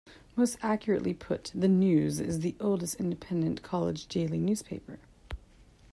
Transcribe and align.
Most 0.35 0.57
accurately 0.63 1.13
put, 1.13 1.51
the 1.53 1.67
"News" 1.67 2.19
is 2.19 2.39
the 2.39 2.55
oldest 2.59 2.95
independent 2.95 3.61
college 3.61 4.07
daily 4.07 4.39
newspaper. 4.39 4.97